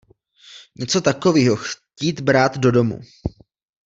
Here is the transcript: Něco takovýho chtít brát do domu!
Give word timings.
Něco 0.75 1.01
takovýho 1.01 1.55
chtít 1.55 2.19
brát 2.21 2.57
do 2.57 2.71
domu! 2.71 2.99